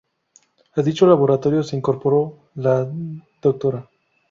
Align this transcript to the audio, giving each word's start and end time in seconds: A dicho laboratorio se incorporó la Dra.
A 0.77 0.81
dicho 0.81 1.05
laboratorio 1.05 1.61
se 1.61 1.75
incorporó 1.75 2.47
la 2.55 2.85
Dra. 3.39 3.87